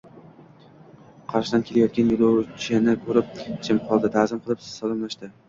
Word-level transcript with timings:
Qarshidan 1.33 1.65
kelayotgan 1.67 2.09
yoʻlovchini 2.15 2.97
koʻrib 3.05 3.31
jim 3.69 3.83
qoldi, 3.93 4.13
taʼzim 4.19 4.43
qilib 4.49 4.67
salomlashdi. 4.73 5.33